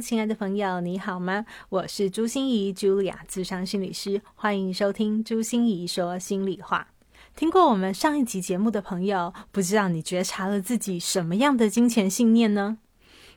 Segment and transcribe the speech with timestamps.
[0.00, 1.44] 亲爱的朋友，你好吗？
[1.68, 6.88] 我是朱心怡，Julia，智商心理师，欢迎收听朱心怡说心里话。
[7.36, 12.78] 听过我们上一集节目的朋友，不知道你觉察了自己什么样的金钱信念呢？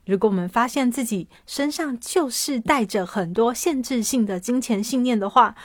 [0.06, 5.56] 如果我们发现自己身上就是带着很多限制性的金钱信念的话，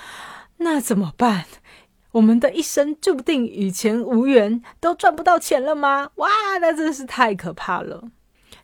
[0.59, 1.47] 那怎么办？
[2.13, 6.11] 我们的一生注定与钱无缘，都赚不到钱了吗？
[6.17, 6.29] 哇，
[6.61, 8.11] 那真是太可怕了！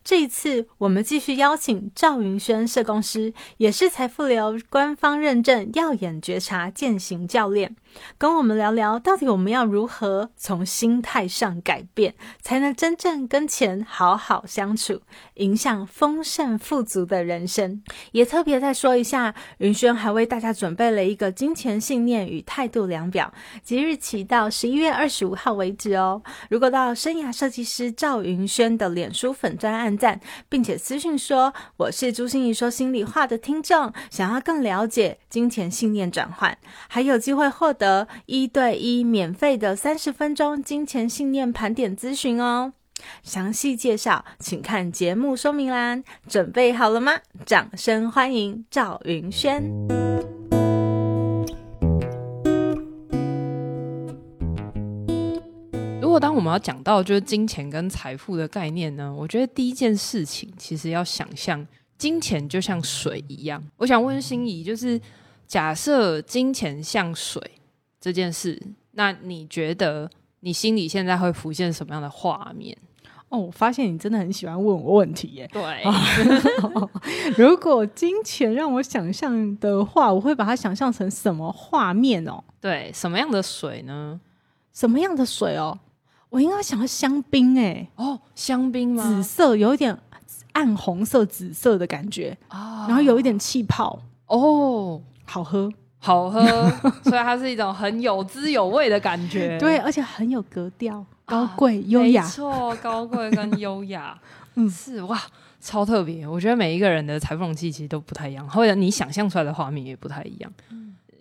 [0.09, 7.77] 这一次，我们继续邀请赵云轩社工师，也是财富流官方认证耀眼觉察践行教练，
[8.17, 15.03] 跟我们聊聊，到底我们要如何从心态上改变，才能真正跟钱好好相处，
[15.35, 17.83] 影响丰盛富足的人生。
[18.13, 26.23] 也特别再说一下，云轩还为大家准备了一个金钱信念与态度量表，即日起到十一月二十五号为止哦。
[26.49, 29.99] 如果到生涯设计师赵云轩的脸书粉专案。
[29.99, 36.57] 赞，并且私信说我是朱心怡说心里话的听众，想要更了解金钱信念转换，
[36.89, 42.73] 还有机会获得一对一免费的三十分钟金钱信念盘点咨询哦。
[43.23, 46.03] 详细介绍请看节目说明栏。
[46.27, 47.13] 准备好了吗？
[47.47, 49.63] 掌声欢迎赵云轩。
[56.01, 61.65] 如果当我们要讲到就是金钱跟财富的概念呢，我觉得第一件事情其实要想象
[61.97, 63.63] 金钱就像水一样。
[63.77, 65.01] 我想问心仪，就是
[65.47, 67.41] 假设金钱像水
[68.01, 68.61] 这件事，
[68.93, 70.11] 那你觉得
[70.41, 72.77] 你心里现在会浮现什么样的画面？
[73.29, 75.51] 哦，我发现你真的很喜欢问我问题耶。
[75.53, 75.85] 对，
[77.37, 82.43] 如果金钱让我想象的话，我会把它想象成什么画面哦？
[82.61, 84.19] 对，什么样的水呢？
[84.73, 85.79] 什么样的水哦？
[86.31, 89.03] 我应该想要香槟哎哦，香槟吗？
[89.03, 89.99] 紫色有一点
[90.53, 96.41] 暗红色、紫色的感觉啊，然后有一点气泡哦，好喝，好喝，
[97.03, 99.59] 所以它是一种很有滋有味的感觉。
[99.61, 104.19] 对，而且很有格调，高贵优雅，没错，高贵跟优雅，
[104.55, 105.21] 嗯，是哇，
[105.61, 106.27] 超特别。
[106.27, 110.53] 我觉得每一个人的财富容器其实都不太一样，或者你想象出来的画面也不太一样。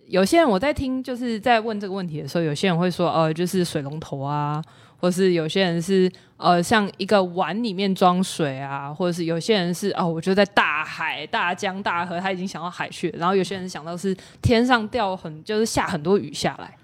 [0.07, 4.61] 有些人我在听，就是在问这个问题的时候，有些人会说，呃，就是水龙头啊。
[4.99, 13.19] 或是有些人是呃，像一个碗里面装水啊，或者是有些人是哦，我就在大海、大江大河，他已经想到海去了。
[13.19, 16.75] 然后有些人想到是天上掉很，就是下很多雨下来。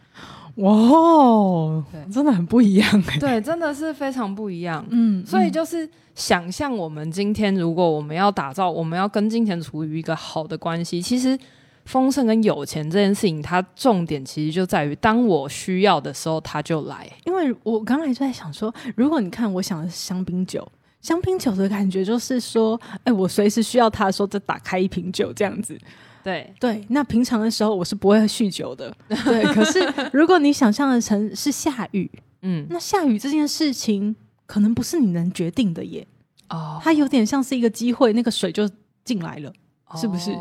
[0.56, 3.18] 哇，哦，真的很不一样哎。
[3.20, 4.86] 对，真的是非常不一样。
[4.90, 11.38] 嗯，所以就是想象我们今天，如果我们要打造，我们要跟金钱处于一个好的关系，其实。
[11.86, 17.10] 丰盛跟有钱这件事情，它重点其实就在于，当我需要的时候，它就来。
[17.26, 20.66] 因为我刚才就在想说，如果你看，我想的是香槟酒，
[21.02, 25.78] 香槟酒的感觉就是说，哎，我随时需要它的时候，再打开一瓶酒这样子。
[26.24, 28.96] 对对，那平常的时候我是不会酗酒的。
[29.26, 29.80] 对，可是
[30.14, 32.10] 如果你想象的成是下雨，
[32.44, 34.16] 嗯，那下雨这件事情
[34.46, 36.08] 可能不是你能决定的耶。
[36.48, 38.70] 哦，它有点像是一个机会，那个水就
[39.04, 39.52] 进来了，
[39.98, 40.32] 是不是？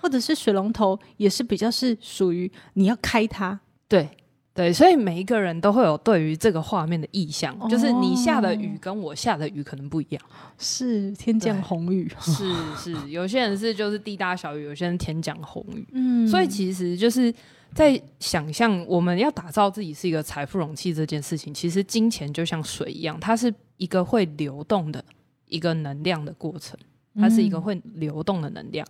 [0.00, 3.58] 或者是水龙头也是比较是属于你要开它，
[3.88, 4.08] 对
[4.52, 10.22] 对，所以每一个人都会有对于这个画面的意向，就是你下的雨跟我下的雨可能不一样，
[10.58, 17.34] 是天降红雨，是是，有些人是就是地大小雨，有些人天降红雨，嗯，所以其实就是
[17.74, 25.04] 在想象我们要打造自己是一个财富容器这件事情，其实金钱就像水一样，它是一个会流动的
[25.48, 26.78] 一个能量的过程，
[27.16, 28.86] 它是一个会流动的能量。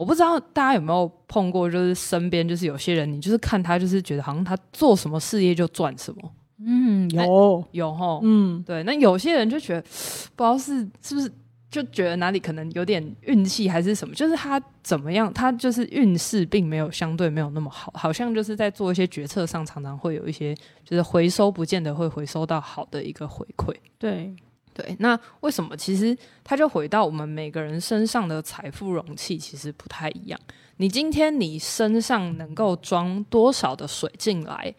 [0.00, 6.32] 我不知道大家有没有碰过，就是身边就是有些人，你就是看他，就是觉得好像他做什么事业就赚什么。
[6.64, 8.82] 嗯，有有哈，嗯，对。
[8.84, 11.30] 那有些人就觉得不知道是是不是
[11.70, 23.74] 就觉得哪里可能有点运气还是什么，就是他怎么样，他就是运势并没有相对没有那么好，好像就是在做一些决策上常常会有一些就是回收，不见得会回收到好的一个回馈。
[23.98, 24.34] 对。
[24.72, 30.40] 对，那为什么其实它就回到我们每个人身上的财富容器其实不太一样。
[30.76, 34.74] 你今天你身上能够装多少的水进来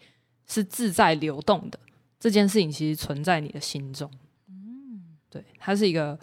[0.48, 1.78] 是自在流动的，
[2.18, 4.10] 这件事情其实存在你的心中。
[4.48, 6.18] 嗯，对，它是一个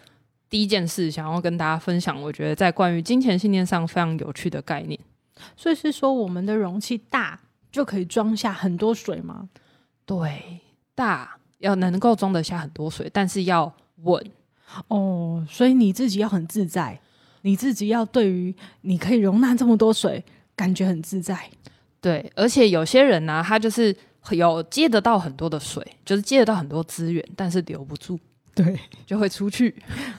[0.49, 2.21] 第一件事想要跟大家分享。
[2.21, 4.99] 我觉得在关于金钱信念上非常有趣的概念。
[5.55, 7.39] 所以是说我们的容器大
[7.71, 9.47] 就可以装下很多水吗？
[10.05, 10.59] 对，
[10.93, 13.73] 大要能够装得下很多水，但是要
[14.03, 14.21] 稳。
[14.87, 16.99] 哦，所以你自己要很自在，
[17.41, 20.23] 你自己要对于你可以容纳这么多水，
[20.55, 21.49] 感觉很自在。
[22.01, 23.95] 对，而且有些人呢，他就是
[24.31, 28.19] 有接得到很多的水，就是接得到很多资源，但是留不住，
[28.53, 29.73] 对，就会出去。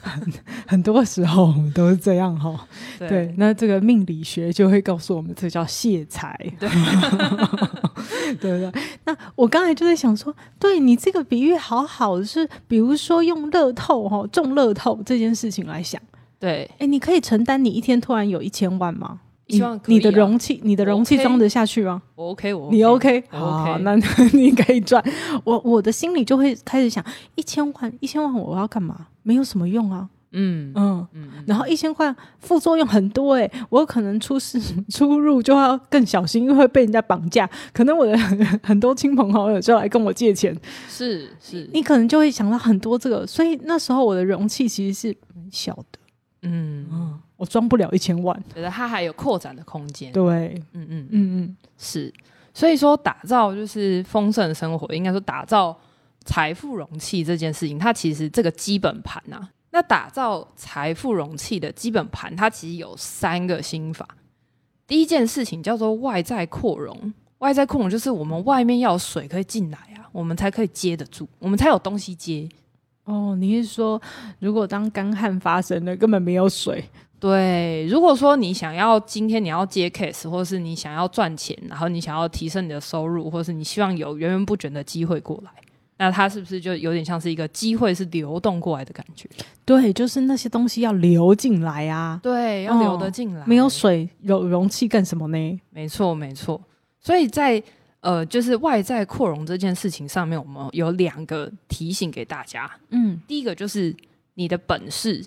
[0.65, 2.67] 很多时候我们都是这样哈。
[2.97, 6.35] 对对，那这个命理学就会告诉我们，这叫泄财。
[6.59, 6.67] 对
[8.39, 8.83] 对不对？
[9.05, 16.01] 那我刚才就在想说，对你这个比喻好好，是比如说用乐透哈中乐透这件事情来想，
[16.39, 19.19] 对，哎，你可以承担你一天突然有一千万吗？
[19.51, 19.97] 希望可以啊。
[19.97, 22.01] 你的容器，你的容器装得下去吗？
[22.15, 23.95] 我 OK，我你 OK，我好 那
[24.33, 25.03] 你可以赚。
[25.43, 27.03] 我我的心里就会开始想，
[27.35, 29.07] 一千万，一千万我要干嘛？
[29.23, 30.09] 没有什么用啊。
[30.33, 34.57] 嗯嗯，嗯，然后一千块副作用很多诶、我可能出事
[34.87, 37.49] 出入就要更小心，因为会被人家绑架。
[37.73, 38.17] 可能我的
[38.63, 40.57] 很多亲朋好友就来跟我借钱，
[40.87, 45.99] 是是，你可能就会想到很多这个，所以那时候我的容器其实是很小的，
[46.43, 48.39] 嗯，嗯，我装不了一千万。
[48.53, 50.11] 觉得它还有扩展的空间。
[50.11, 52.13] 对，嗯嗯，嗯嗯，是，
[52.53, 55.75] 所以说打造就是丰盛的生活，应该说打造
[56.23, 64.07] 财富容器这件事情，它其实这个基本盘啊，那打造财富容器的基本盘，它其实有三个心法。
[64.85, 72.47] 第一件事情叫做外在扩容，外在扩容就是我们外面要有水可以进来啊，我们才可以接得住，我们才有东西接。
[73.05, 73.99] 哦，你是说
[74.37, 76.83] 如果当干旱发生了，根本没有水，
[77.21, 85.51] 对，如果说你想要今天你要接 case，或是你想要赚钱，然后你想要提升你的收入，或是你希望有源源不绝的机会过来，
[85.97, 89.29] 那它是不是就有点像是一个机会是流动过来的感觉？
[89.63, 95.59] 对，就是那些东西要流进来啊，对，要流得进来，没有水有容器干什么呢？
[95.69, 96.59] 没错，没错。
[96.99, 97.61] 所以在
[97.99, 102.67] 呃，就是外在扩容这件事情上面，我们有两个提醒给大家。
[102.89, 103.95] 嗯，第一个就是
[104.33, 105.23] 你的本事、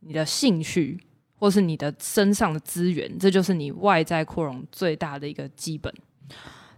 [0.00, 1.00] 你的兴趣，
[1.40, 5.92] 或是你的身上的资源，这就是你外在扩容最大的一个基本。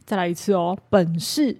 [0.04, 1.56] 再来一次哦，本事，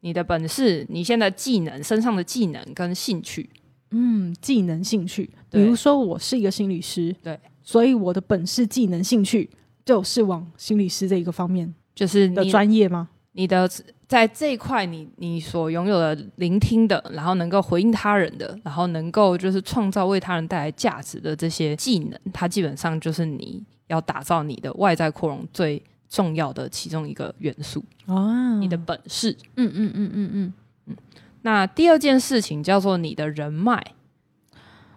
[0.00, 3.48] 你的本事，你现在技能、身上的技能跟兴趣，
[3.92, 9.48] 嗯，技能、兴趣，比如说我是一个心理师，对，所以我的本事、技能、兴趣
[9.84, 13.08] 就是往心理师这一个方面就是你的专业吗？
[13.32, 13.70] 你的
[14.12, 29.34] 在这一块你你所拥有的聆听的，然后能够回应他人的，然后能够就是创造为他人带来价值的这些技能，它基本上就是你要打造你的外在扩容最重要的其中一个元素，哦，你的，本事。
[29.56, 30.52] 嗯嗯嗯嗯嗯
[30.88, 30.96] 嗯，
[31.40, 33.82] 那第二件事情叫做你的人脉，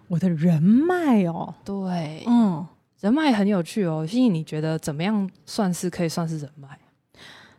[0.08, 2.66] 我的人脉哦，对，嗯，
[3.00, 4.06] 人脉很有趣哦。
[4.06, 6.68] 心怡，你觉得怎么样算是可以算是人脉？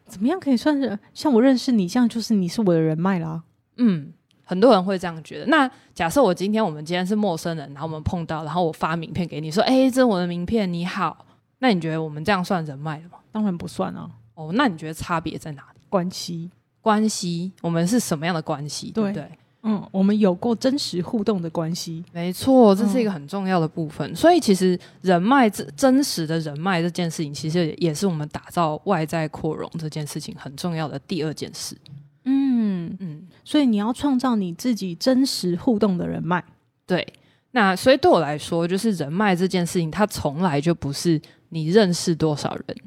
[0.08, 3.44] 怎么样可以算是像我认识你这样，就是你是我的人脉啦？
[3.76, 4.12] 嗯，
[4.44, 5.46] 很多人会这样觉得。
[5.48, 11.26] 那假设我今天我们今天是陌生人，然后我们碰到，然后我发名片给你，说：“哎、这是我的名片，你好。”
[11.60, 13.18] 那你觉得我们这样算人脉了吗？
[13.32, 15.80] 当然不算啊，哦，那你觉得差别在哪里？
[15.90, 16.52] 关系，
[16.82, 18.92] 关系，我们是什么样的关系？
[18.92, 19.32] 对不对对？
[19.68, 24.16] 嗯，我们有过真实互动的关系，没错，这是一个很重要的部分。
[24.16, 31.76] 所以其实人脉真真实的人脉这件事情，其实也是我们打造外在扩容这件事情很重要的第二件事。
[32.24, 36.44] 嗯，嗯，所以你要创造你自己真实互动的人脉，
[36.86, 37.06] 对。
[37.52, 41.20] 那所以对我来说，就是人脉这件事情，它从来就不是
[41.50, 42.78] 你认识多少人，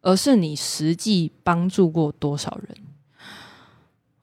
[0.00, 2.76] 而是你实际帮助过多少人。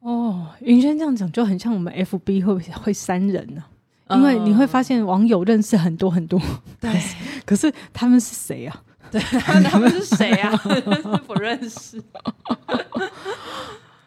[0.01, 3.63] 哦，云轩这样讲就很像我们 FB 会会删人呢、
[4.12, 6.39] 因为你会发现网友认识很多很多，
[6.79, 6.89] 对
[7.46, 8.84] 可是他们是谁啊？
[9.12, 10.56] 对，他们是谁啊？
[11.27, 12.01] 不认识。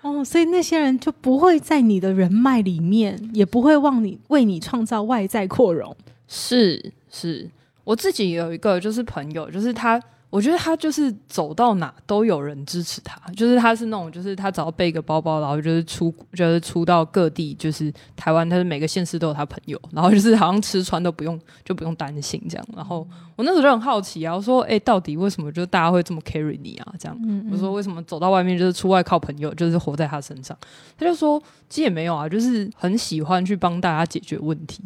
[0.01, 5.95] 哦，所以那些人就不会在你的人脉里面，也不会望你为你创造外在扩容。
[6.27, 7.49] 是是，
[7.85, 10.01] 我自己有一个就是朋友，就是他，
[10.33, 22.67] 我觉得他就是走到哪都有人支持他，就是他是那种，就是他只要背一个包包，然后就是出就是出到各地，就是台湾，他是每个县市都有他朋友，然后就是好像吃穿都不用就不用担心这样。
[22.75, 26.95] 然后我那时候就很好奇啊，我说，哎、到底为什么就大家会这么 carry 你啊？
[26.99, 27.15] 这样。
[27.23, 30.57] 嗯我说为什么走到外面就是出外靠朋友，就是活在他身上？
[30.97, 34.83] 他就说其实也没有啊，就是很喜欢去帮大家解决问题。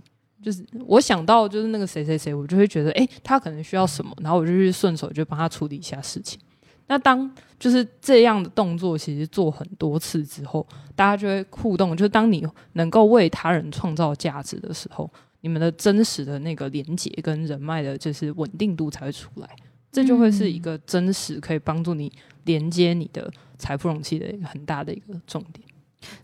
[0.46, 6.38] 就是我想到就是那个谁谁谁，我就会觉得诶，他可能需要什么，然后我就去顺手就帮他处理一下事情。
[6.86, 11.96] 那当就是这样的动作，其实做很多次之后，大家就会互动。
[11.96, 15.10] 就当你能够为他人创造价值的时候，
[15.40, 19.50] 你们的真实的那个连接跟人脉的，就是稳定度才会出来。
[19.90, 22.12] 这就会是一个真实可以帮助你
[22.44, 25.66] 连接你的财富容器的一个很大的一个重点。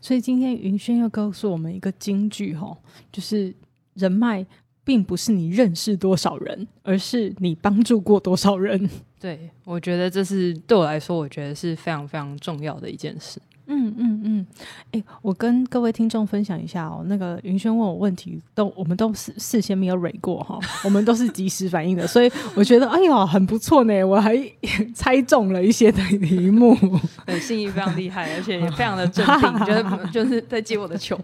[0.00, 2.78] 所以今天云轩又告诉我们一个金句哈，
[3.10, 3.52] 就是
[3.94, 4.44] 人脉
[4.84, 8.90] 并不是你认识多少人，而是你帮助过多少人。
[9.20, 13.40] 对，我觉得这是对我来说，我觉得是非常非常重要的一件事。
[13.74, 14.46] 嗯嗯嗯，
[14.92, 24.36] 哎，我跟各位听众分享一下哦，那个云轩问我问题，都我们都是事先没有蕊过哈， 我们都是及时反应的，所以我觉得哎呦很不错呢， 我还
[24.94, 26.76] 猜中了一些的题目，
[27.24, 31.18] 对，心意非常厉害，而且也非常的镇定，觉得就是在接我的球，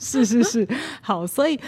[0.00, 0.66] 是是是，
[1.02, 1.60] 好，所以。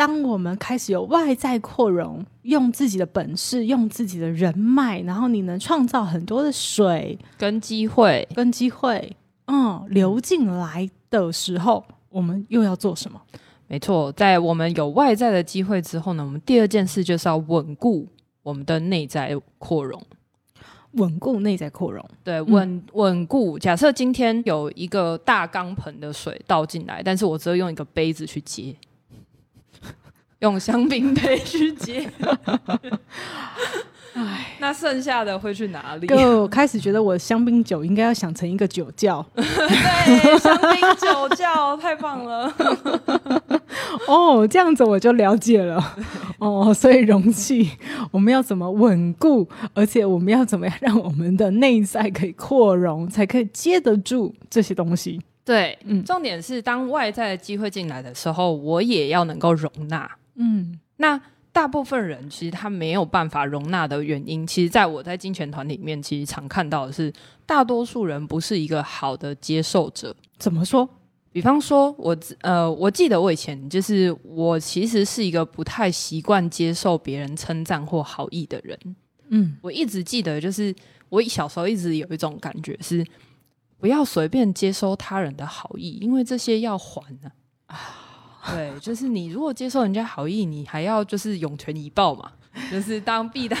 [0.00, 9.14] 当我们开始有外在扩容，用自己的本事，用自己的人脉，然后你能创造很多的水跟机会，跟机会，
[9.48, 13.20] 嗯，流进来的时候，我们又要做什么？
[13.66, 18.08] 没错，在我们有外在的机会之后呢，我们第二件事就是要稳固
[18.42, 20.02] 我们的内在扩容，
[20.92, 22.02] 稳固内在扩容。
[22.24, 23.58] 对，稳稳固。
[23.58, 28.74] 假设今天有一个大钢盆的水倒进来，但是我只有用一个杯子去接。
[30.40, 32.10] 用香槟杯去接，
[34.14, 36.06] 哎，那剩下的会去哪里？
[36.06, 39.24] 哥，我开始觉得我香槟酒应该要想成一个酒窖。
[39.34, 42.52] 对，香槟酒窖太棒了。
[44.08, 45.94] 哦，这样子我就了解了。
[46.38, 47.70] 哦，所以容器
[48.10, 55.20] 我们要怎么稳固，而且我们要怎么样让我们的内在可以扩容，才可以接得住这些东西？
[55.44, 60.10] 对，嗯，重点是当外在的机会进来的时候，我也要能够容纳。
[60.42, 61.20] 嗯，那
[61.52, 67.12] 大部分人其实他没有办法容纳的原因，其实在我在金钱团里面，其实常看到的是，
[67.44, 70.16] 大多数人不是一个好的接受者。
[70.38, 70.88] 怎么说？
[71.32, 78.78] 比方说，我呃，我记得我以前就是我其实是一个不太习惯接受别人称赞或好意的人。
[79.28, 80.74] 嗯，我一直记得，就是
[81.08, 83.04] 我小时候一直有一种感觉是，
[83.78, 87.30] 不要随便接收他人的好意，因为这些要还的
[87.66, 87.99] 啊。
[88.48, 92.32] 对，就是你如果接受人家好意，你还要就是涌泉以报嘛，
[92.70, 93.58] 就是当必当，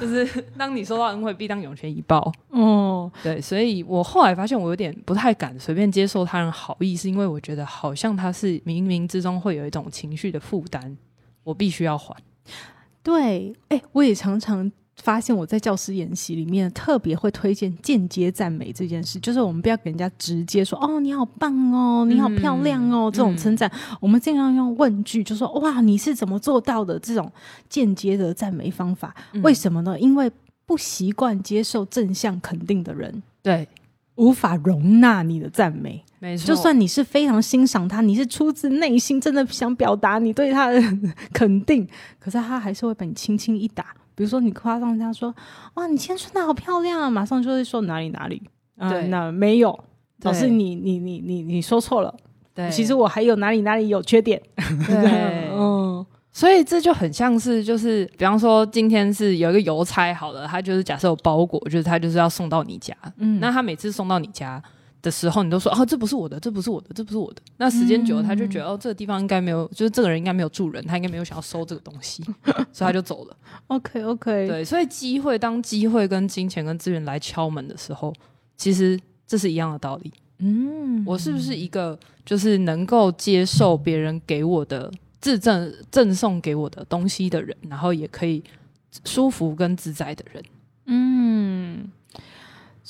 [0.00, 0.26] 就是
[0.58, 2.32] 当你收到恩惠，必当涌泉以报。
[2.50, 10.96] 哦，对，所以我后来发现我有点不太敢随便接受他人好意，是因为我觉得好像他是冥冥之中会有一种情绪的负担，
[11.44, 12.14] 我必须要还。
[13.02, 14.70] 对，哎，我也常常。
[15.02, 27.30] 发现我在教师研习里面特别会推荐间接赞美这件事，就是我们不要给人家直接说哦你好棒哦你好漂亮哦这种称赞，我们尽量用问句，就说哇你是怎么做到的这种
[27.68, 29.14] 间接的赞美方法？
[29.42, 29.98] 为什么呢？
[29.98, 30.30] 因为
[30.66, 33.66] 不习惯接受正向肯定的人，对，
[34.16, 36.04] 无法容纳你的赞美。
[36.18, 40.80] 没错，就算你是非常欣赏他，你是出自内心真的想表达你对他的
[41.32, 41.88] 肯定，
[42.18, 43.86] 可是他还是会把你轻轻一打。
[44.14, 45.34] 比如说，你夸张人家说
[45.74, 48.42] ：“哇，你今天穿的好漂亮啊！”马上就会说哪里哪里。
[48.88, 49.78] 对，那没有，
[50.22, 52.14] 老师，你你你你你说错了。
[52.54, 54.40] 对，其实我还有哪里哪里有缺点。
[54.86, 62.94] 对，嗯，所以这就很像是，就是比方说，今天是有一个邮差，好了，他就是假设有包裹，就是他就是要送到你家。
[63.18, 64.62] 嗯，那他每次送到你家。
[65.02, 67.40] 的时候，你都说哦，这不是我的，这不是我的，这不是我的。
[67.56, 72.22] 那时间久了，他就觉得哦，这个地方应该没有，就是这个人应该没有住人，他应该没有想要收这个东西，
[72.72, 73.36] 所以他就走了。
[73.68, 78.12] OK OK，对，所以机会当机会跟金钱跟资源来敲门的时候，
[78.56, 80.12] 其实这是一样的道理。
[80.38, 84.90] 嗯，我是不是一个就是能够接受别人给我的
[85.20, 88.42] 自赠赠送给我的东西的人，然后也可以
[89.04, 90.42] 舒服跟自在的人？
[90.86, 91.90] 嗯。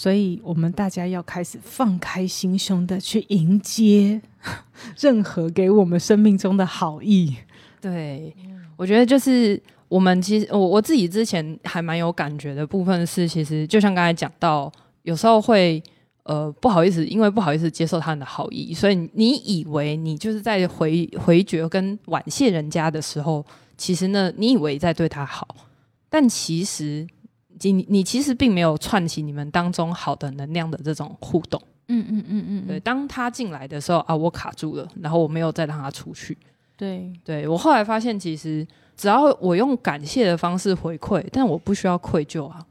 [0.01, 4.19] 所以，我们大家要开始放开心胸的去迎接
[4.99, 7.37] 任何给我们生命中的好意。
[7.83, 8.35] 对，
[8.79, 15.83] 我觉得就是我们其实我我自己之前还蛮有感觉的部分是，其实就像刚才讲到，有时候会
[16.23, 23.45] 呃不好意思，因为不好意思接受他人的好意，所以你以为你就是在回回绝跟婉谢人家的时候，
[23.77, 25.47] 其实呢，你以为在对他好，
[26.09, 27.07] 但其实。
[27.63, 32.81] 你你其实并没有串起你们当中好的能量的这种互动，嗯嗯嗯嗯，对。
[32.81, 36.37] 当他进来的时候啊，我卡住了，然后我没有再让他出去。
[36.77, 42.65] 对，对我后来发现，其实只要我用感谢的方式回馈，但我不需要愧疚啊。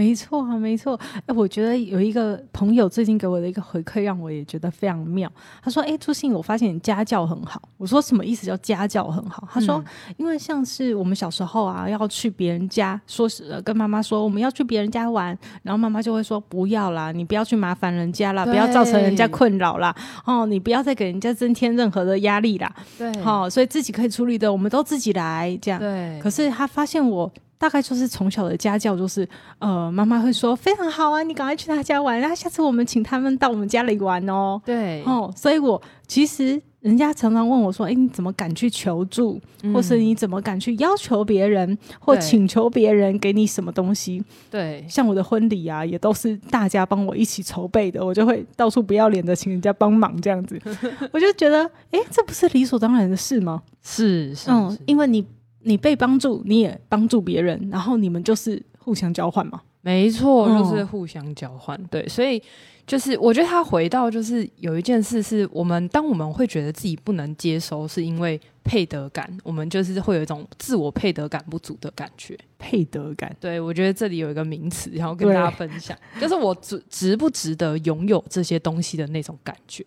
[0.00, 0.98] 没错啊，没错。
[1.26, 5.30] 哎，我觉得有一个朋友最近给我的一个回馈，让我也觉得非常妙。
[5.62, 8.46] 他说：“哎，朱信，我发现你家教很好。”我说：“什么意思？
[8.46, 9.84] 叫家教很好？”他说
[10.16, 22.74] ：“因为像是我们小时候啊，要去别人家，说是跟妈妈说我们要去别人家玩，然后妈妈就会说不要啦，你不要去麻烦人家啦，不要造成人家困扰啦，哦，你不要再给人家增添任何的压力啦。
[22.96, 25.78] 对，好，所以自己可以处理的，我们都自己来这样。
[25.78, 26.18] 对。
[26.22, 27.30] 可是他发现我。
[27.60, 34.58] 大概就是从小的家教，就是呃，妈妈会说非常好啊，你赶快去他家玩，然后下次我们请他们到我们家里玩哦。
[34.64, 39.38] 对，哦，所以我其实人家常常问我说，哎，你怎么敢去求助，
[39.74, 44.24] 或是你怎么敢去要求别人或请求别人给你什么东西？
[44.50, 50.58] 对，像我的婚礼啊，也都是大家帮我一起筹备的，我就会到处不要脸的请人家帮忙这样子，
[51.12, 53.60] 我就觉得，哎，这不是理所当然的事吗？
[53.82, 55.22] 是，嗯，因为你。
[55.62, 59.60] 你被帮助，你也帮助别人，然后你们就是互相交换嘛？
[59.82, 61.82] 没错，就是互相交换。
[61.84, 62.42] 对，所以
[62.86, 72.38] 就是我觉得他回到就是有一件事是我们当我们会觉得自己不能接收，是因为配得感，我们就是会有一种自我配得感不足的感觉。
[72.58, 79.82] 配得感，对我觉得这里有一个名词，然后跟大家 分享，就是我值值不值得拥有这些东西的那种感觉。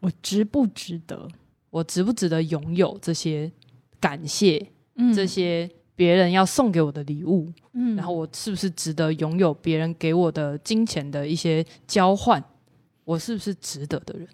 [0.00, 1.26] 我值不值得？
[1.70, 3.50] 我值不值得拥有这些
[3.98, 4.66] 感谢？
[5.14, 12.42] 这些别人要送给我的礼物，嗯，然后我是不是值得拥有别人给我的金钱的一些交换？
[13.04, 14.28] 我是不是值得的人？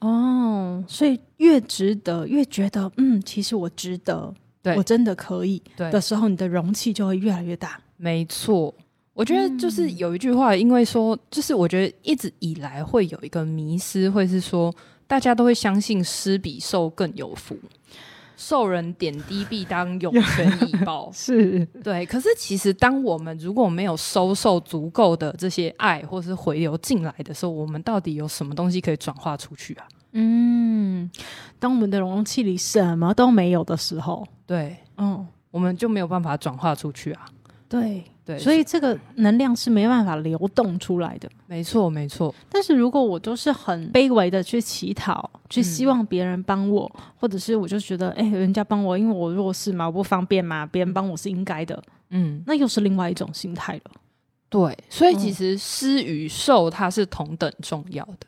[0.00, 7.80] 哦，所以越值得，越觉得嗯，其实我值得，对我真的可以的时候，你的容器就会越来越大。
[7.96, 8.74] 没错，
[9.12, 14.74] 我觉得就是有一句话，因为说，就是我觉得一直以来会有一个迷失，会是说
[15.06, 17.54] 大家都会相信施比受更有福。
[18.40, 22.06] 受人点滴必当涌泉以报， 是对。
[22.06, 29.86] 可是其实，当我们如果没有收受足够的这些爱，或是回流进来的时候，我们到底有什么东西可以转化出去啊？
[30.12, 31.10] 嗯，
[31.58, 37.26] 当我们的容器里什么都没有的时候，对，嗯，我们就没有办法转化出去啊。
[37.68, 38.02] 对。
[38.38, 42.34] 所以这个能量是没办法流动出来的，没错没错。
[42.48, 53.90] 但是如果我都是很卑微的去乞讨，去希望别人帮我，或者是我就觉得，哎，人家帮我，因为我弱势嘛，我不方便嘛，别人帮我是应该的，嗯，那又是另外一种心态了。
[54.48, 58.26] 对，所以其实施与受它是同等重要的。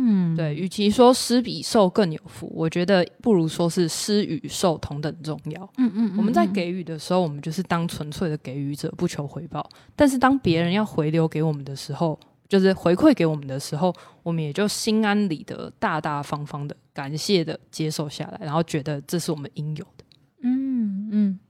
[0.00, 5.68] 嗯，对，与其说施比受更有福，我觉得不如说是施与受同等重要。
[5.76, 9.60] 嗯嗯，我们在给予的时候，我们就是当纯粹的给予者，不求回报；
[9.96, 20.04] 但是当别人要回流给我们的时候，就是回馈给我们的时候，我们也就心安理得、大大方方的感谢的接受下来，然后觉得这是我们应有的。
[20.42, 21.40] 嗯嗯，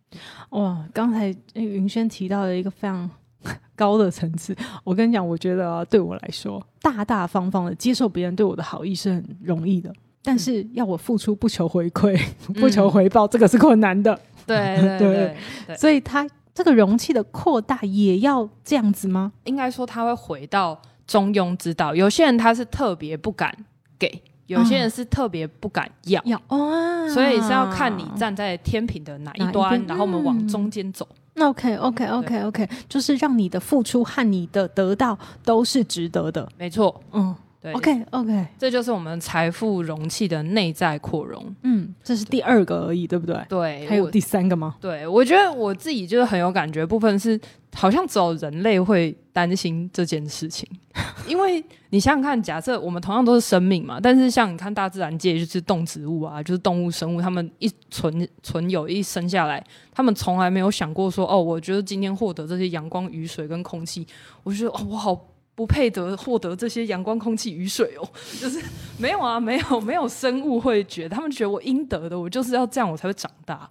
[0.51, 3.11] 哇，刚才云轩提到了一个非常。
[3.77, 12.21] 高的层次，我跟你讲，我觉得对我来说，大大方方的接受别人对我的好意是很容易的，但是要我付出不求回馈、
[12.55, 14.19] 不求回报，这个是困难的。
[14.47, 15.35] 对对
[15.67, 19.33] 对，所以他这个容器的扩大也要这样子吗？
[19.45, 21.95] 应该说他会回到中庸之道。
[21.95, 23.55] 有些人他是特别不敢
[23.99, 31.07] 给，有些人是特别不敢要，要哦，所以是要看你站在天平的哪一端，然后我们往中间走。
[31.39, 37.35] 那 OK OK OK OK，就是让你的付出和你的得到都是值得的，没错，嗯。
[37.61, 41.45] OK OK，这就是我们财富容器的内在扩容。
[41.63, 43.37] 嗯，这是第二个而已，对不对？
[43.49, 44.77] 对，还有第三个吗？
[44.81, 47.39] 对，我觉得我自己就是很有感觉，部分是
[47.75, 50.69] 好像只有人类会担心这件事情，
[51.27, 64.07] 因为你想想看，假设我们同样都是生命嘛，但是像你看大自然界，就是动植物啊，就是动物生物，他们一存存有一生下来，他们从来没有想过说，哦，我觉得今天获得这些阳光、雨水跟空气，
[64.45, 65.21] 我觉得哦，我好。
[65.59, 68.09] 不配得获得这些阳光、空气、雨水哦，
[68.41, 68.63] 就是
[68.97, 73.69] 没有啊，没有没有生物会觉得，他们觉得我应得的，我就是要这样，我才会长大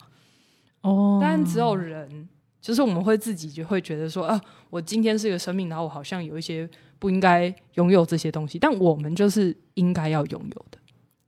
[0.82, 1.17] 哦。
[1.21, 2.28] 但只有人，
[2.60, 6.69] 就是我们会自己就会觉得说，啊，我今天是一个生命，然后我好像有一些
[7.00, 10.78] 不应该拥有这些东西，但我们就是应该要拥有的。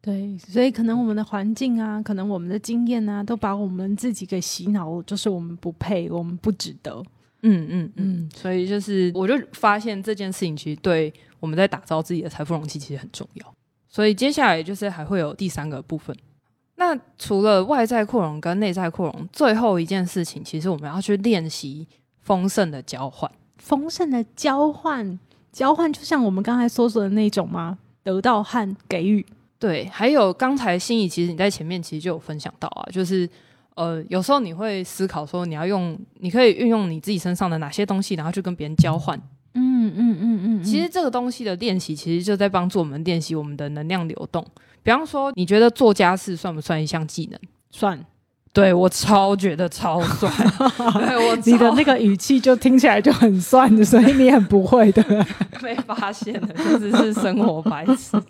[0.02, 7.02] 对，所以可能我们的环境啊，可能我们的经验啊，都把我们自己给洗脑，就是我们不配，我们不值得。
[7.42, 13.54] 嗯嗯嗯，所以就是，我就发现这件事情其实对我们在打造自己的财富容器其实很重要。
[13.88, 16.16] 所以接下来就是还会有第三个部分。
[16.76, 21.88] 那除了外在扩容跟内在扩容，最后一件事情，其实我们要去练习
[22.22, 23.32] 丰盛的交换。
[23.58, 25.20] 丰盛的交换，
[25.52, 27.78] 交换就像我们刚才所说的那种吗？
[28.04, 29.26] 得到和给予。
[29.58, 33.30] 对，还有刚才心仪，其实你在前面其实就有分享到啊，就是。
[33.80, 39.18] 呃，有时候你会思考说，你要用，你可以运用你自己身上的哪些东西，然后去跟别人交换。
[39.54, 40.64] 嗯嗯嗯嗯。
[40.64, 44.46] 其实这个东西的练习，其实就在帮助我们练习我们的能量流动。
[44.84, 47.40] 比方说，你觉得做家事算不算一项技能？
[47.72, 48.06] 算。
[48.52, 50.30] 对我超觉得超算。
[50.96, 55.02] 对我，你的那个语气就听起来就很算的，所以你很不会的。
[55.62, 58.22] 被发现了，就只是生活白痴。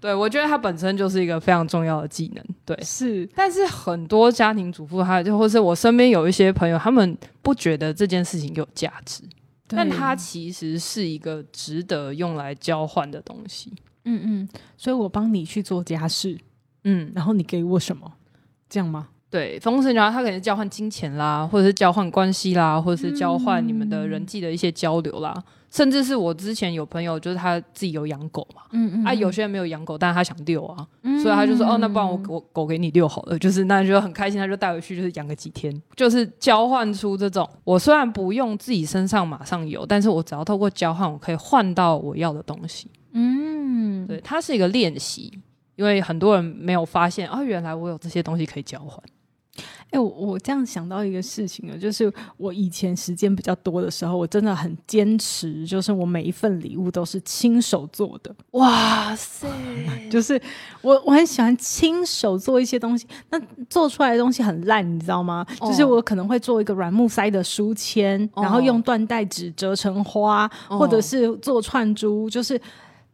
[0.00, 2.44] 对，我觉得它本身就是一个非常重要的技能。
[2.64, 9.22] 对，是，但是很多家庭主妇，他就或是我身边有一些朋友，他们不觉得这件事情有价值，
[9.68, 13.72] 但它其实是一个值得用来交换的东西。
[14.04, 16.38] 嗯嗯，所以我帮你去做家事，
[16.84, 18.12] 嗯，然后你给我什么，
[18.68, 19.08] 这样吗？
[19.28, 25.34] 对，丰盛然后他可能交换金钱啦，或者是交换关系啦，或者是交换你们的人际的一些交流啦。
[25.70, 30.86] 甚至是我之前有朋友，就是他自己有养狗嘛，嗯嗯，啊，有些人没有养狗，但是他想遛啊，
[31.22, 45.32] 所以他就说，哦，那不然我我狗给你遛好了，就是那就很开心，他就带回去，就是养个几天，就是交换出这种，我虽然不用自己身上马上有，但是我只要透过交换，我可以换到我要的东西，嗯，对，它是一个练习，
[45.74, 49.02] 因为很多人没有发现，哦，原来我有这些东西可以交换。
[49.90, 58.34] 哎，我我这样想到一个事情啊，就是我以前时间比较多的时候，我真的很坚持，就是我每一份礼物都是亲手做的。
[58.50, 59.48] 哇塞！
[60.10, 60.40] 就是
[60.82, 65.46] 我我很喜欢亲手做一些东西，那做出来的东西很烂，你知道吗？
[65.60, 72.60] 就是我可能会做一个软木塞的书签，然后用缎带纸折成花，或者是做串珠，就是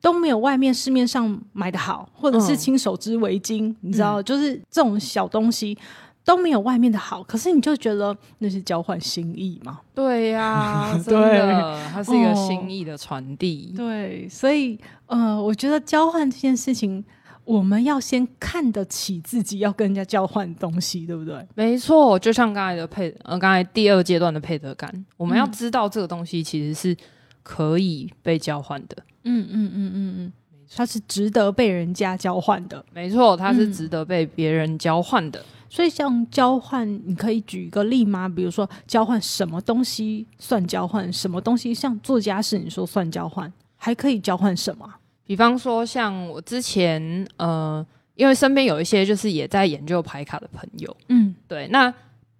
[0.00, 5.76] 都没有外面市面上买的好，或者是亲手织围巾，你知道，就是这种小东西。
[6.24, 9.80] 都没有外面的好，可是你就觉得那是交换心意嘛？
[9.94, 13.74] 对呀， 真的，它是一个心意的传递。
[13.76, 17.04] 对，所以呃，我觉得交换这件事情，
[17.44, 21.44] 我们要先看得起自己要跟人家交换东西，对不对？
[21.56, 26.96] 没错，就像刚才的配呃，刚才第二阶段的配得感，我们要知道这个东西其实是
[27.42, 28.96] 可以被交换的。
[29.24, 30.32] 嗯嗯嗯嗯嗯，
[30.74, 32.84] 它是值得被人家交换的。
[32.92, 35.44] 没错，它是值得被别人交换的。
[35.74, 38.28] 所以，像交换，你可以举一个例吗？
[38.28, 41.10] 比如说，交换什么东西算交换？
[41.10, 43.50] 什么东西像做家事，你说算交换？
[43.78, 44.86] 还可以交换什么？
[45.24, 47.84] 比方说，像我之前，呃，
[48.16, 51.92] 因为身边有一些就是也在研究牌卡的朋友，嗯，对，那。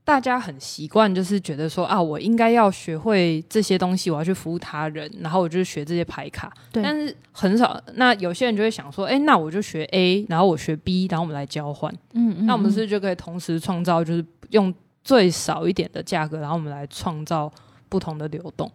[0.04, 6.52] 大家很习惯，就是觉得说啊，我应该要学会这些东西，我要去服务他人，然后我就学这些牌卡。
[6.72, 6.82] 对。
[6.82, 11.92] 但是很少，那有些人就会想说，哎，那我就学 A，然后我学 B，然后我们来交换。
[12.14, 12.46] 嗯嗯。
[12.46, 17.50] 那我们是不是就可以同时创造，就是用最少一点的价格，然后我们来创造
[17.88, 18.70] 不同的流动。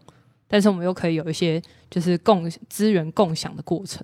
[0.47, 4.01] 但是我们又可以有一些就是共资源共享的过程，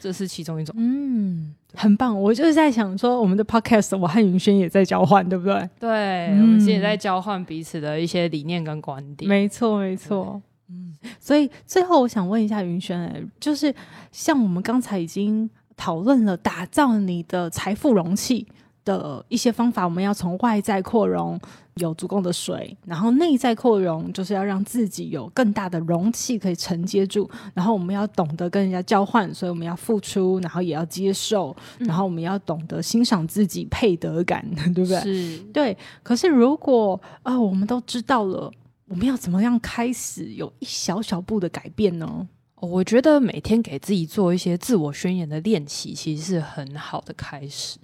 [0.00, 0.74] 这是其中一种。
[0.78, 1.54] 嗯。
[1.78, 5.68] 很棒，我就是在想说，我们的 podcast 我和云轩也在交换，对不对？
[5.78, 9.28] 对，我们也在交换彼此的一些理念跟观点。
[9.28, 10.40] 没错，没错。
[10.70, 13.74] 嗯，所以最后我想问一下云轩，就是
[14.10, 18.46] 像我们刚才已经讨论了打造你的财富容器。
[18.86, 21.38] 的一些方法，我们要从外在扩容，
[21.74, 27.28] 有足够的水，然后内在扩容，就是要让自己有更大的容器可以承接住。
[27.52, 35.00] 然后我们要懂得跟人家交换，所以我们要付出，然后也要接受，然后我们要懂得欣赏自己配得感，对不对？
[35.00, 35.76] 是，对。
[36.02, 38.50] 可是如果啊，我们都知道了，
[38.86, 42.28] 我们要怎么样开始有一小小步的改变呢？
[42.60, 47.78] 我觉得每天给自己做一些自我宣言的练习，其实是很好的开始。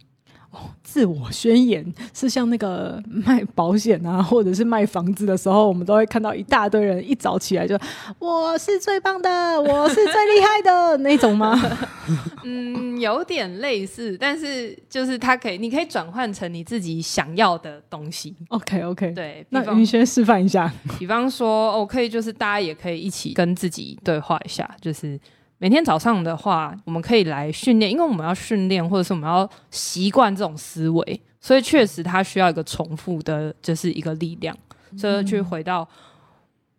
[0.83, 7.79] 自我宣言是像那个卖保险啊，或者是卖房子的时候，我们都会看到一大堆人一早起来就
[8.21, 11.59] “我是最棒的，我是最厉害的”那种吗？
[12.45, 18.37] 嗯，有点类似，但是就是它可以，你可以转换成你自己想要的东西。
[18.49, 25.19] OK OK，对，那云轩示范一下， 比方说，我可以就是大家也可以一起跟自己对话一下，就是。
[25.63, 34.59] 每天早上的话，我们可以来训练，因为我们要训练，或者是我们要习惯这种思维，所以确实它需要一个重复的，就是一个力量。
[34.97, 35.89] 所以去回到，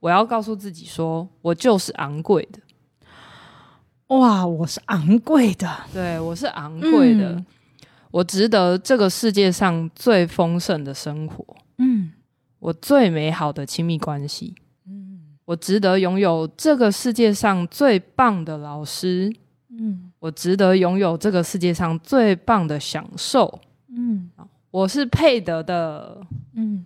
[0.02, 2.60] 我要告诉自己说，我就是昂贵的。
[4.08, 7.42] 哇，我是昂贵的，对我是昂贵的，
[8.12, 11.56] 我值得这个世界上最丰盛的生活。
[11.78, 12.12] 嗯，
[12.60, 14.54] 我最美好的亲密关系。
[15.46, 19.34] 我值得拥有这个世界上最棒的老师，
[19.70, 24.30] 嗯，我值得拥有这个世界上最棒的享受，嗯，
[24.72, 26.22] 我是配得的，
[26.56, 26.86] 嗯，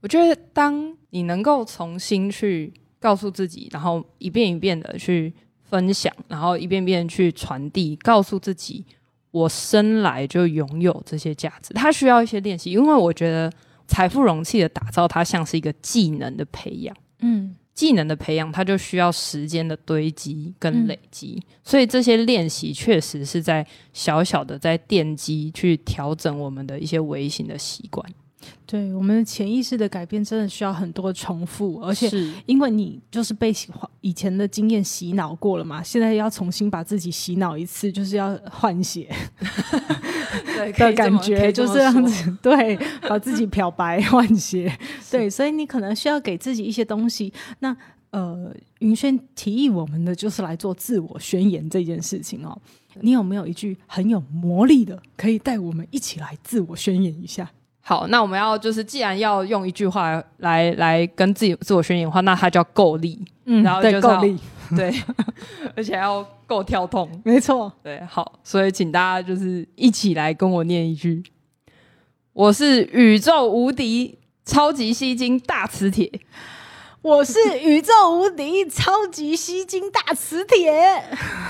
[0.00, 8.86] 我觉得当你能够重新去告诉自己，然后一遍一遍的去分享，然后一遍遍去传递，告诉自己，
[9.30, 13.52] 我生来就拥有这些价值，它需要一些练习，因为我觉得
[13.86, 16.96] 财富容器的打造，它像是一个技能的培养。
[17.20, 28.08] 嗯，技能的培养，它就需要时间的堆积跟累积，所以这些练习确实是在小小的在奠基，去调整我们的一些微型的习惯。
[28.66, 33.52] 对，我们的潜意识的改变真的需要很多重复，而且是因为你就是被
[34.00, 39.10] 以前的经验洗脑过了嘛，现在要重新把自己洗脑一次，就是要换血
[40.56, 42.04] 对 的感觉，就是这样。
[42.04, 42.36] 子。
[42.42, 42.76] 对，
[43.08, 44.70] 把自己漂白换血。
[45.10, 47.32] 对，所以你可能需要给自己一些东西。
[47.60, 47.74] 那
[48.10, 52.58] 呃，云轩提议我们的就是来做自我宣言这件事情哦。
[53.00, 57.50] 你有没有一句很有魔力的，可以带我们一起来自我宣言一下？
[57.88, 63.18] 好，那我们要就是，既然要用一句话来来跟自己自我宣言的话，那它叫够力。
[63.46, 64.38] 嗯，然后就，够力，
[64.76, 64.92] 对，
[65.74, 67.10] 而且要够跳痛。
[67.24, 71.22] 没错，对，好，所以请大家就是一起来跟我念一句：
[72.34, 76.12] 我是宇宙无敌超级吸金大磁铁。
[77.00, 80.70] 我是宇宙无敌超级吸金大磁铁。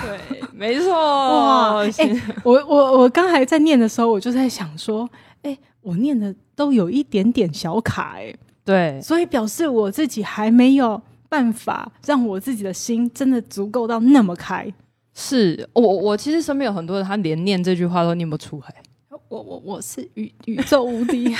[0.05, 0.93] 对，没错。
[0.93, 5.11] 哇，哎，我我我刚才在念的时候，我就在想说。
[5.89, 14.71] 我念的都有一点点小卡哎，对，所以表示我自己还没有办法让我自己的心真的足够到那么开。
[15.15, 18.75] 是我我其实身边有很多人，他连念这句话都念不出来。
[19.29, 21.35] 我我我是宇宇宙无敌，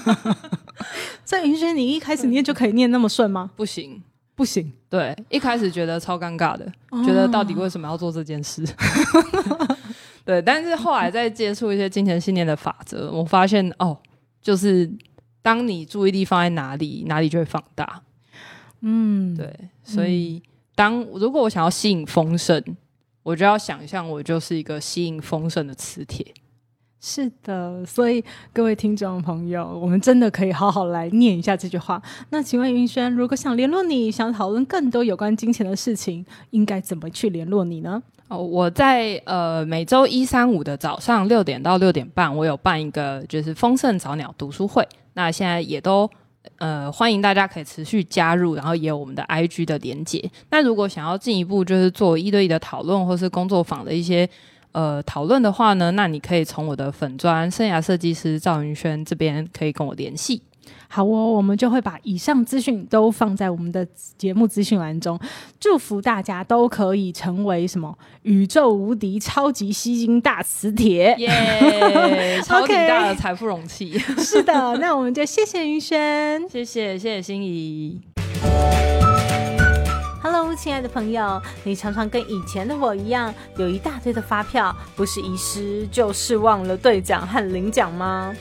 [1.24, 3.50] 在云轩你一开始念就可以念那么顺吗？
[3.56, 4.02] 不行，
[4.34, 4.70] 不行。
[4.90, 6.70] 对，一开始觉得超尴尬的，
[7.04, 8.62] 觉得到底为什么要做这件事？
[10.24, 13.98] 对，但是后来在接触一些金钱信念的法则，我发现哦，
[14.40, 14.90] 就是
[15.42, 18.02] 当你注意力放在哪里，哪里就会放大。
[18.80, 20.42] 嗯，对，所以
[20.74, 22.62] 当如果我想要吸引丰盛，
[23.22, 26.26] 我就要想象我就是一个吸引丰盛的磁铁。
[27.06, 32.00] 是的，所以各位听众朋友，我们真的可以好好来念一下这句话。
[32.30, 38.02] 那请问云轩，如果想联络你，想讨论更多有关金钱的事情，应该怎么去联络你呢？
[38.28, 44.88] 哦，我在呃每周一、三、五的早上六点到六点半，我有办一个就是丰盛早鸟读书会。
[45.12, 46.08] 那现在也都
[46.56, 50.26] 呃欢迎大家可以持续加入，然后也有我们的 IG 的连接。
[50.48, 54.26] 那如果想要进一步就是做一对一的讨论，或是工作坊的一些。
[54.74, 60.42] 呃，讨论的话呢，那你可以从我的粉砖生涯设计师赵云轩这边可以跟我联系。
[60.88, 65.18] 好哦，我们就会把以上资讯都放在我们的节目资讯栏中。
[65.58, 72.40] 祝福大家都可以成为什么宇宙无敌超级吸金大磁铁，耶！
[72.46, 73.98] 超级大的财富容器。
[74.18, 78.00] 是的，那我们就谢谢云轩，谢谢谢谢心仪。
[80.54, 88.34] 亲爱的朋友，你常常跟以前的我一样，有一大堆的发票，不是遗失就是忘了兑奖和领奖吗？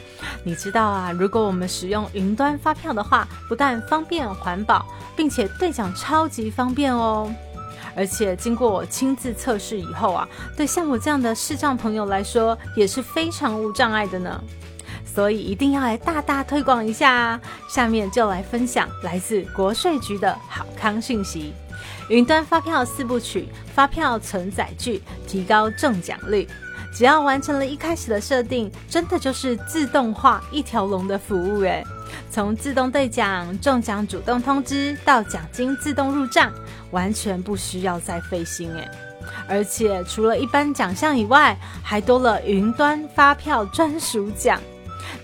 [0.43, 7.33] 你知道啊，如果我们使用云端发票的话，不但方便环保，并且兑奖超级方便哦。
[7.95, 14.41] 而且经过我亲自测试以后啊，对像我这样的视障朋友来说，也是非常无障碍的呢。
[15.05, 17.41] 所以一定要来大大推广一下啊！
[17.69, 21.53] 下面就来分享来自国税局的好康讯息。
[22.13, 26.47] 云端发票四部曲，发票存载具，提高中奖率。
[26.93, 31.83] 只要完成了一开始的设定，真的就是自动化一条龙的服务诶。
[32.29, 36.53] 从自动兑奖、中奖主动通知到奖金自动入账，
[36.91, 38.87] 完全不需要再费心诶。
[39.47, 44.61] 而且除了一般奖项以外，还多了云端发票专属奖，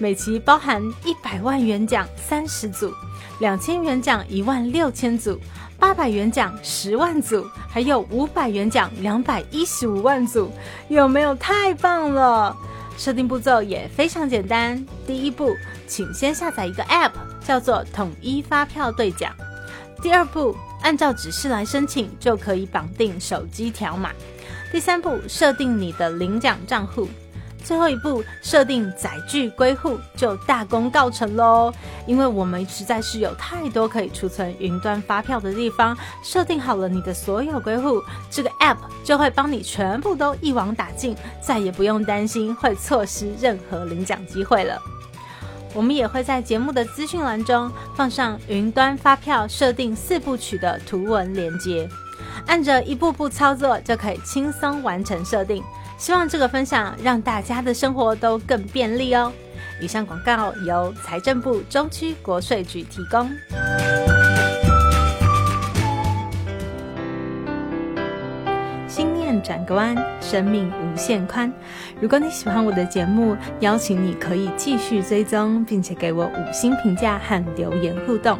[0.02, 2.94] 每期包含一百万元奖三十组，
[3.40, 5.38] 两千元奖一万六千组。
[5.78, 10.52] 八百元奖十万组，还有五百元奖两百一十五万组，
[10.88, 12.56] 有没有太棒了？
[12.98, 14.86] 设定步骤也非常简单。
[15.06, 15.54] 第一步，
[15.86, 17.12] 请先下载一个 App，
[17.46, 19.34] 叫做统一发票兑奖。
[20.02, 24.12] 第二步，按照指示来申请，就可以绑定手机条码。
[24.72, 27.08] 第三步，设定你的领奖账户。
[27.64, 31.72] 最后一步，设定载具归户就大功告成喽。
[32.08, 44.82] 因为我们实在是有太多可以储存云端发票的地方，设定好了你的所有归户，这个 App 就会帮你全部都一网打尽，再也不用担心会错失任何领奖机会了。
[45.76, 51.88] 我们也会在节目的资讯栏中放上云端发票设定四部曲的图文连接，
[52.48, 55.64] 按着一步步操作就可以轻松完成设定。
[56.00, 59.32] 希望这个分享让大家的生活都更便利哦。
[59.82, 63.30] 以上广告由财政部中区国税局提供。
[68.88, 71.52] 心念转个弯，生命无限宽。
[72.00, 78.40] 如果你喜欢我的节目，邀请你可以继续追踪，并且给我五星评价和留言互动。